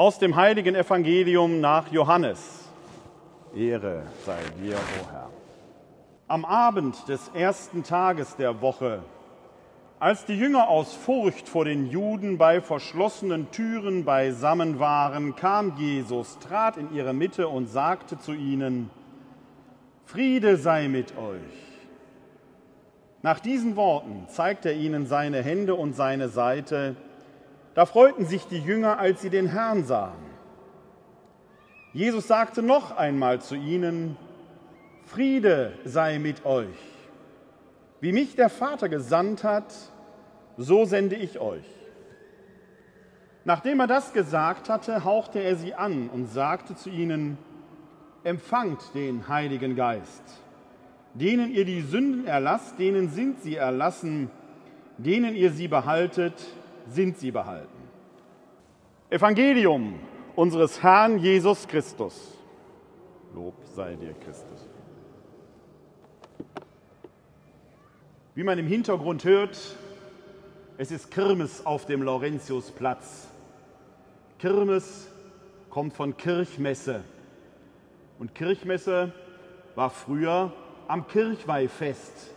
[0.00, 2.70] Aus dem heiligen Evangelium nach Johannes.
[3.54, 5.28] Ehre sei dir, o Herr.
[6.26, 9.02] Am Abend des ersten Tages der Woche,
[9.98, 16.38] als die Jünger aus Furcht vor den Juden bei verschlossenen Türen beisammen waren, kam Jesus,
[16.38, 18.88] trat in ihre Mitte und sagte zu ihnen,
[20.06, 21.42] Friede sei mit euch.
[23.20, 26.96] Nach diesen Worten zeigte er ihnen seine Hände und seine Seite.
[27.74, 30.30] Da freuten sich die Jünger, als sie den Herrn sahen.
[31.92, 34.16] Jesus sagte noch einmal zu ihnen,
[35.06, 36.78] Friede sei mit euch.
[38.00, 39.74] Wie mich der Vater gesandt hat,
[40.56, 41.64] so sende ich euch.
[43.44, 47.38] Nachdem er das gesagt hatte, hauchte er sie an und sagte zu ihnen,
[48.22, 50.22] Empfangt den Heiligen Geist.
[51.14, 54.30] Denen ihr die Sünden erlasst, denen sind sie erlassen,
[54.98, 56.34] denen ihr sie behaltet,
[56.90, 57.68] sind sie behalten.
[59.08, 59.98] Evangelium
[60.36, 62.36] unseres Herrn Jesus Christus.
[63.34, 64.68] Lob sei dir, Christus.
[68.34, 69.58] Wie man im Hintergrund hört,
[70.78, 73.28] es ist Kirmes auf dem Laurentiusplatz.
[74.38, 75.08] Kirmes
[75.68, 77.04] kommt von Kirchmesse.
[78.18, 79.12] Und Kirchmesse
[79.74, 80.52] war früher
[80.88, 82.30] am Kirchweihfest.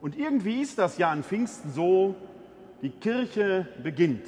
[0.00, 2.14] Und irgendwie ist das ja an Pfingsten so,
[2.82, 4.26] die Kirche beginnt.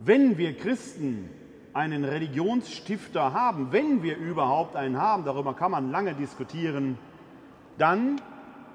[0.00, 1.30] Wenn wir Christen
[1.72, 6.98] einen Religionsstifter haben, wenn wir überhaupt einen haben, darüber kann man lange diskutieren,
[7.78, 8.20] dann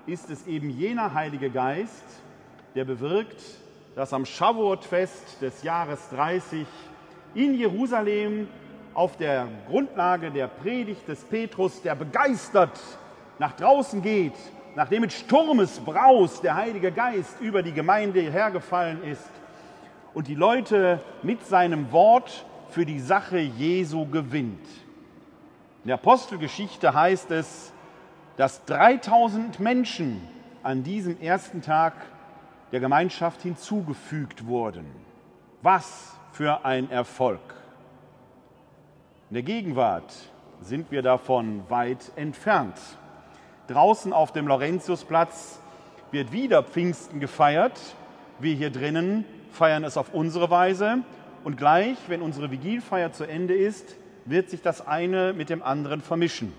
[0.06, 2.06] ist es eben jener Heilige Geist,
[2.76, 3.42] der bewirkt,
[3.96, 6.66] dass am Shavuot-Fest des Jahres 30
[7.36, 8.48] in Jerusalem
[8.94, 12.80] auf der Grundlage der Predigt des Petrus, der begeistert
[13.38, 14.34] nach draußen geht,
[14.78, 19.28] nachdem mit Sturmesbraus der Heilige Geist über die Gemeinde hergefallen ist
[20.14, 24.68] und die Leute mit seinem Wort für die Sache Jesu gewinnt.
[25.84, 27.74] In der Apostelgeschichte heißt es,
[28.36, 30.22] dass 3000 Menschen
[30.62, 31.94] an diesem ersten Tag
[32.72, 34.86] der Gemeinschaft hinzugefügt wurden.
[35.64, 37.42] Was für ein Erfolg!
[39.32, 40.14] In der Gegenwart
[40.62, 42.78] sind wir davon weit entfernt.
[43.68, 45.60] Draußen auf dem Laurentiusplatz
[46.12, 47.80] wird wieder Pfingsten gefeiert.
[48.40, 51.00] Wir hier drinnen feiern es auf unsere Weise.
[51.44, 53.96] Und gleich, wenn unsere Vigilfeier zu Ende ist,
[54.26, 56.54] wird sich das eine mit dem anderen vermischen.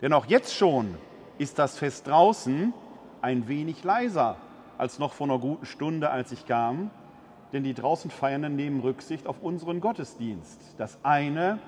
[0.00, 0.94] Denn auch jetzt schon
[1.38, 2.72] ist das Fest draußen
[3.20, 4.36] ein wenig leiser
[4.78, 6.90] als noch vor einer guten Stunde, als ich kam.
[7.52, 10.60] Denn die draußen Feiernden nehmen Rücksicht auf unseren Gottesdienst.
[10.78, 11.58] Das eine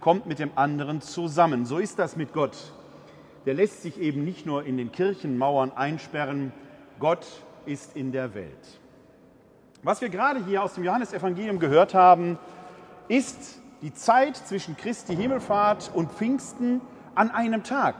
[0.00, 1.64] kommt mit dem anderen zusammen.
[1.64, 2.56] So ist das mit Gott.
[3.46, 6.52] Der lässt sich eben nicht nur in den Kirchenmauern einsperren.
[6.98, 7.26] Gott
[7.66, 8.80] ist in der Welt.
[9.82, 12.38] Was wir gerade hier aus dem Johannesevangelium gehört haben,
[13.08, 16.82] ist die Zeit zwischen Christi Himmelfahrt und Pfingsten
[17.14, 17.96] an einem Tag.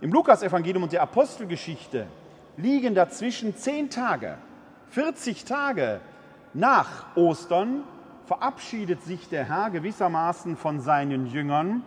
[0.00, 2.06] Im Lukasevangelium und der Apostelgeschichte
[2.56, 4.36] liegen dazwischen zehn Tage,
[4.90, 6.00] 40 Tage
[6.52, 7.84] nach Ostern
[8.26, 11.82] verabschiedet sich der Herr gewissermaßen von seinen Jüngern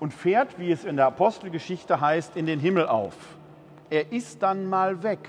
[0.00, 3.14] und fährt, wie es in der Apostelgeschichte heißt, in den Himmel auf.
[3.90, 5.28] Er ist dann mal weg.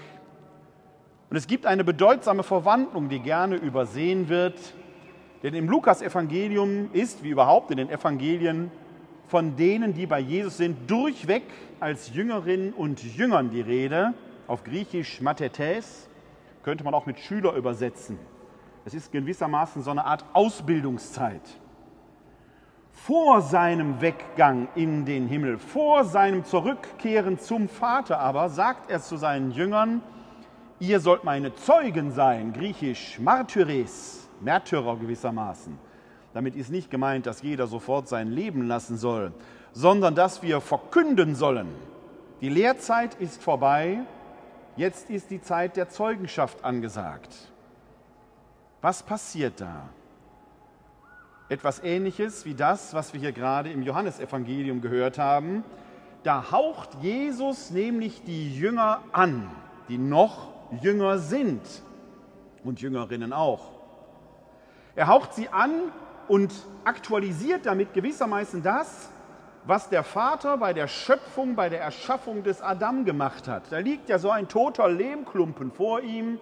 [1.29, 4.57] Und es gibt eine bedeutsame Verwandlung, die gerne übersehen wird.
[5.43, 8.71] Denn im Lukas-Evangelium ist, wie überhaupt in den Evangelien,
[9.27, 11.43] von denen, die bei Jesus sind, durchweg
[11.79, 14.13] als Jüngerinnen und Jüngern die Rede.
[14.47, 16.09] Auf Griechisch Mathetes
[16.63, 18.17] könnte man auch mit Schüler übersetzen.
[18.85, 21.41] Es ist gewissermaßen so eine Art Ausbildungszeit.
[23.05, 29.17] Vor seinem Weggang in den Himmel, vor seinem Zurückkehren zum Vater aber, sagt er zu
[29.17, 30.01] seinen Jüngern,
[30.79, 35.77] ihr sollt meine Zeugen sein, griechisch Martyres, Märtyrer gewissermaßen.
[36.33, 39.33] Damit ist nicht gemeint, dass jeder sofort sein Leben lassen soll,
[39.71, 41.69] sondern dass wir verkünden sollen.
[42.41, 43.99] Die Lehrzeit ist vorbei,
[44.75, 47.33] jetzt ist die Zeit der Zeugenschaft angesagt.
[48.81, 49.89] Was passiert da?
[51.49, 55.63] Etwas Ähnliches wie das, was wir hier gerade im Johannesevangelium gehört haben.
[56.21, 59.49] Da haucht Jesus nämlich die Jünger an,
[59.87, 60.49] die noch
[60.83, 61.61] Jünger sind
[62.63, 63.71] und Jüngerinnen auch.
[64.95, 65.71] Er haucht sie an
[66.27, 66.53] und
[66.83, 69.09] aktualisiert damit gewissermaßen das,
[69.65, 73.71] was der Vater bei der Schöpfung, bei der Erschaffung des Adam gemacht hat.
[73.71, 76.39] Da liegt ja so ein toter Lehmklumpen vor ihm,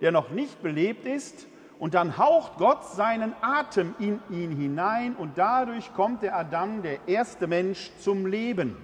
[0.00, 1.46] der noch nicht belebt ist.
[1.78, 7.06] Und dann haucht Gott seinen Atem in ihn hinein und dadurch kommt der Adam, der
[7.06, 8.76] erste Mensch, zum Leben.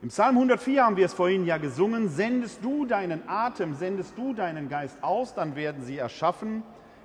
[0.00, 4.34] Im Psalm 104 haben wir es vorhin ja gesungen, sendest du deinen Atem, sendest du
[4.34, 6.62] deinen Geist aus, dann werden sie erschaffen.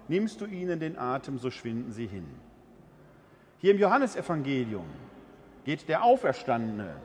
[0.10, 2.26] nimmst du ihnen den Atem, so schwinden sie hin.
[3.60, 4.86] Hier im Johannesevangelium
[5.66, 6.96] geht der Auferstandene,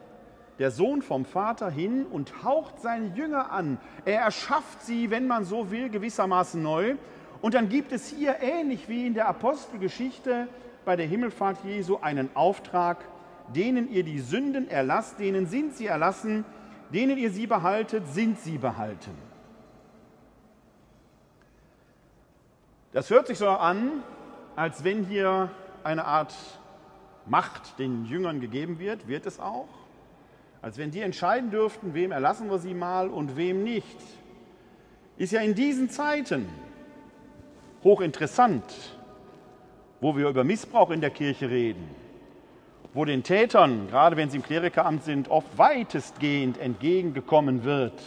[0.59, 3.79] der Sohn vom Vater hin und haucht seine Jünger an.
[4.05, 6.97] Er erschafft sie, wenn man so will, gewissermaßen neu.
[7.45, 10.49] Und dann gibt es hier, ähnlich wie in der Apostelgeschichte
[10.87, 13.05] bei der Himmelfahrt Jesu, einen Auftrag,
[13.55, 16.47] denen ihr die Sünden erlasst, denen sind sie erlassen,
[16.89, 19.11] denen ihr sie behaltet, sind sie behalten.
[22.95, 24.03] Das hört sich so an,
[24.57, 25.51] als wenn hier
[25.83, 26.35] eine Art
[27.27, 29.69] Macht den Jüngern gegeben wird, wird es auch.
[30.63, 34.01] Als wenn die entscheiden dürften, wem erlassen wir sie mal und wem nicht.
[35.19, 36.49] Ist ja in diesen Zeiten
[37.85, 38.65] hochinteressant,
[40.01, 41.89] wo wir über Missbrauch in der Kirche reden,
[42.93, 48.01] wo den Tätern, gerade wenn sie im Klerikeramt sind, oft weitestgehend entgegengekommen wird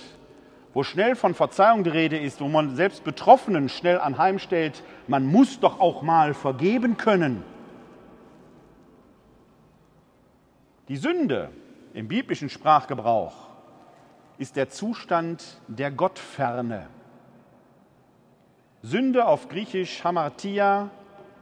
[0.78, 5.60] wo schnell von Verzeihung die Rede ist, wo man selbst Betroffenen schnell anheimstellt, man muss
[5.60, 7.44] doch auch mal vergeben können.
[10.88, 11.50] Die Sünde
[11.96, 13.34] im biblischen Sprachgebrauch
[14.38, 16.86] ist der Zustand der Gottferne.
[18.84, 20.92] Sünde auf Griechisch Hamartia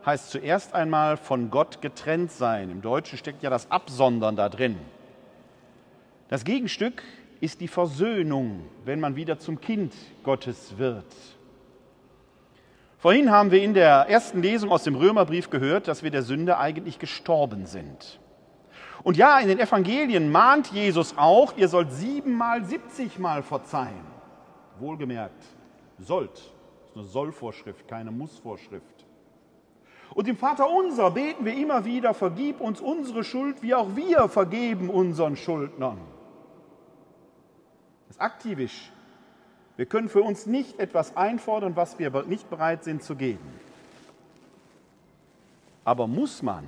[0.06, 2.70] heißt zuerst einmal von Gott getrennt sein.
[2.70, 4.78] Im Deutschen steckt ja das Absondern da drin.
[6.30, 7.04] Das Gegenstück
[7.42, 9.94] ist die Versöhnung, wenn man wieder zum Kind
[10.24, 11.06] Gottes wird.
[12.98, 16.58] Vorhin haben wir in der ersten Lesung aus dem Römerbrief gehört, dass wir der Sünde
[16.58, 18.20] eigentlich gestorben sind.
[19.04, 24.06] Und ja, in den Evangelien mahnt Jesus auch, ihr sollt siebenmal, siebzigmal verzeihen.
[24.80, 25.44] Wohlgemerkt,
[26.00, 26.55] sollt.
[26.96, 29.06] Das eine Sollvorschrift, keine Mussvorschrift.
[30.16, 34.28] Und im Vater unser beten wir immer wieder, vergib uns unsere Schuld, wie auch wir
[34.30, 36.00] vergeben unseren Schuldnern
[38.16, 38.92] ist aktivisch.
[39.76, 43.46] Wir können für uns nicht etwas einfordern, was wir nicht bereit sind zu geben.
[45.84, 46.66] Aber muss man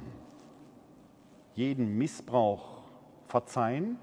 [1.55, 2.81] jeden Missbrauch
[3.27, 3.97] verzeihen?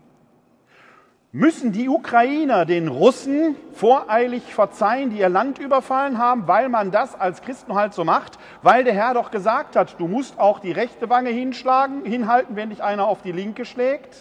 [1.37, 7.19] Müssen die Ukrainer den Russen voreilig verzeihen, die ihr Land überfallen haben, weil man das
[7.19, 10.71] als Christen halt so macht, weil der Herr doch gesagt hat, du musst auch die
[10.71, 14.15] rechte Wange hinschlagen, hinhalten, wenn dich einer auf die linke schlägt?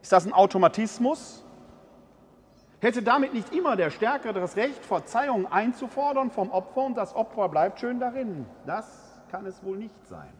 [0.00, 1.44] Ist das ein Automatismus?
[2.80, 7.50] Hätte damit nicht immer der Stärkere das Recht, Verzeihung einzufordern vom Opfer und das Opfer
[7.50, 8.46] bleibt schön darin?
[8.64, 10.32] Das kann es wohl nicht sein.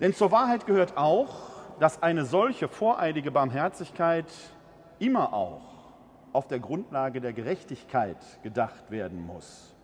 [0.00, 4.26] Denn zur Wahrheit gehört auch, dass eine solche voreilige Barmherzigkeit
[4.98, 5.62] immer auch
[6.32, 9.74] auf der Grundlage der Gerechtigkeit gedacht werden muss.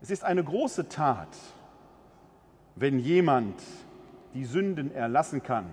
[0.00, 1.36] Es ist eine große Tat,
[2.74, 3.62] wenn jemand
[4.34, 5.66] die Sünden erlassen kann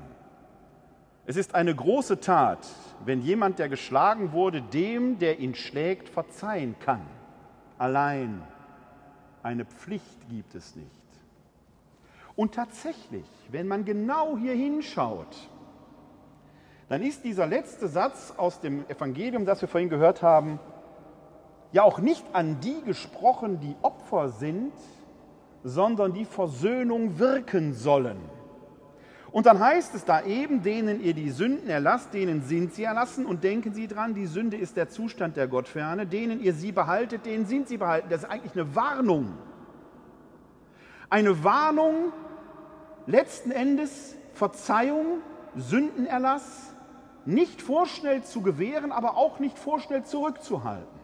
[1.30, 2.66] es ist eine große Tat,
[3.06, 7.06] wenn jemand, der geschlagen wurde, dem, der ihn schlägt, verzeihen kann.
[7.78, 8.42] Allein
[9.44, 10.90] eine Pflicht gibt es nicht.
[12.40, 15.50] Und tatsächlich, wenn man genau hier hinschaut,
[16.88, 20.58] dann ist dieser letzte Satz aus dem Evangelium, das wir vorhin gehört haben,
[21.74, 24.72] ja auch nicht an die gesprochen, die Opfer sind,
[25.66, 28.20] sondern die Versöhnung wirken sollen.
[29.34, 33.26] Und dann heißt es da eben, denen ihr die Sünden erlasst, denen sind sie erlassen
[33.26, 37.26] und denken Sie dran, die Sünde ist der Zustand der Gottferne, denen ihr sie behaltet,
[37.26, 38.08] denen sind sie behalten.
[38.10, 39.34] Das ist eigentlich eine Warnung.
[41.10, 42.14] Eine Warnung,
[43.10, 45.22] letzten Endes Verzeihung,
[45.56, 46.74] Sündenerlass,
[47.26, 51.00] nicht vorschnell zu gewähren, aber auch nicht vorschnell zurückzuhalten.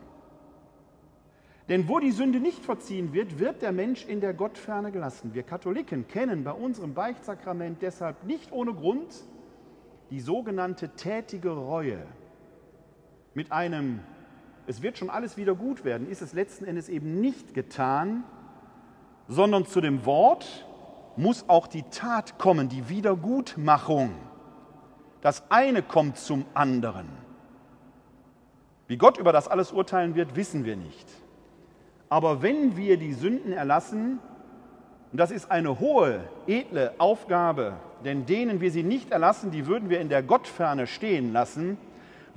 [1.67, 5.33] Denn wo die Sünde nicht verziehen wird, wird der Mensch in der Gottferne gelassen.
[5.33, 9.11] Wir Katholiken kennen bei unserem Beichtsakrament deshalb nicht ohne Grund
[10.11, 12.05] die sogenannte tätige Reue.
[13.33, 13.99] Mit einem,
[14.67, 18.23] es wird schon alles wieder gut werden, ist es letzten Endes eben nicht getan,
[19.27, 20.67] sondern zu dem Wort
[21.17, 24.13] muss auch die Tat kommen, die Wiedergutmachung.
[25.21, 27.07] Das eine kommt zum anderen.
[28.87, 31.07] Wie Gott über das alles urteilen wird, wissen wir nicht.
[32.09, 34.19] Aber wenn wir die Sünden erlassen,
[35.11, 39.89] und das ist eine hohe, edle Aufgabe, denn denen wir sie nicht erlassen, die würden
[39.89, 41.77] wir in der Gottferne stehen lassen.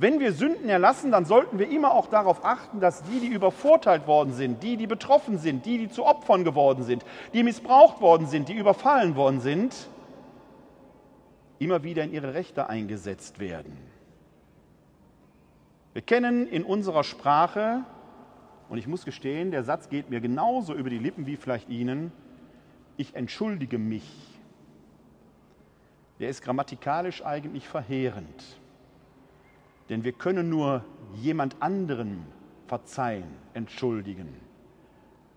[0.00, 4.06] Wenn wir Sünden erlassen, dann sollten wir immer auch darauf achten, dass die, die übervorteilt
[4.06, 8.28] worden sind, die, die betroffen sind, die, die zu Opfern geworden sind, die missbraucht worden
[8.28, 9.74] sind, die überfallen worden sind,
[11.58, 13.76] immer wieder in ihre Rechte eingesetzt werden.
[15.94, 17.82] Wir kennen in unserer Sprache
[18.68, 22.12] und ich muss gestehen, der Satz geht mir genauso über die Lippen wie vielleicht Ihnen.
[22.96, 24.08] Ich entschuldige mich.
[26.20, 28.44] Der ist grammatikalisch eigentlich verheerend.
[29.88, 32.26] Denn wir können nur jemand anderen
[32.66, 34.34] verzeihen, entschuldigen.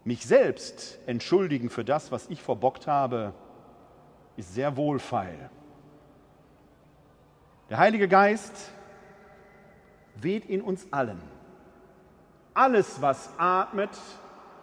[0.04, 3.34] Mich selbst entschuldigen für das, was ich verbockt habe,
[4.36, 5.50] ist sehr wohlfeil.
[7.70, 8.72] Der Heilige Geist
[10.16, 11.22] weht in uns allen.
[12.54, 13.92] Alles, was atmet,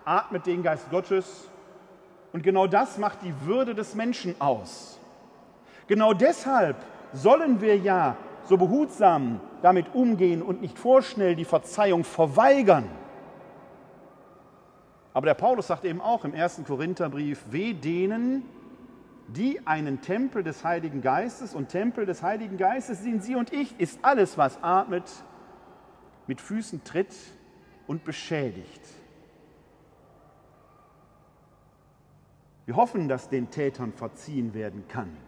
[0.05, 1.49] atmet den Geist Gottes.
[2.33, 4.99] Und genau das macht die Würde des Menschen aus.
[5.87, 6.77] Genau deshalb
[7.15, 8.17] sollen wir ja
[8.49, 12.89] so behutsam damit umgehen und nicht vorschnell die Verzeihung verweigern.
[15.13, 18.45] Aber der Paulus sagt eben auch im ersten Korintherbrief, weh denen,
[19.27, 23.79] die einen Tempel des Heiligen Geistes und Tempel des Heiligen Geistes sind sie und ich,
[23.79, 25.05] ist alles, was atmet,
[26.27, 27.15] mit Füßen tritt
[27.87, 28.83] und beschädigt.
[32.65, 35.28] Wir hoffen, dass den Tätern verziehen werden kann.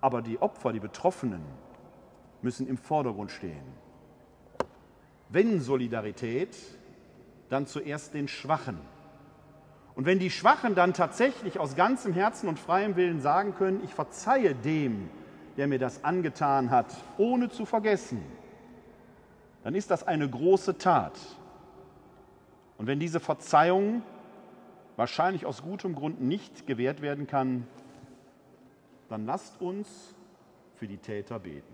[0.00, 1.42] Aber die Opfer, die Betroffenen,
[2.42, 3.62] müssen im Vordergrund stehen.
[5.28, 6.56] Wenn Solidarität,
[7.48, 8.78] dann zuerst den Schwachen.
[9.94, 13.92] Und wenn die Schwachen dann tatsächlich aus ganzem Herzen und freiem Willen sagen können, ich
[13.92, 15.10] verzeihe dem,
[15.56, 18.22] der mir das angetan hat, ohne zu vergessen,
[19.62, 21.18] dann ist das eine große Tat.
[22.78, 24.02] Und wenn diese Verzeihung
[24.96, 27.66] wahrscheinlich aus gutem Grund nicht gewährt werden kann,
[29.10, 30.14] dann lasst uns
[30.76, 31.69] für die Täter beten.